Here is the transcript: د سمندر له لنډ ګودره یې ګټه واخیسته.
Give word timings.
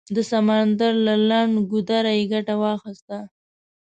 د 0.15 0.17
سمندر 0.31 0.93
له 1.07 1.15
لنډ 1.29 1.53
ګودره 1.71 2.11
یې 2.17 2.23
ګټه 2.33 2.53
واخیسته. 2.61 3.17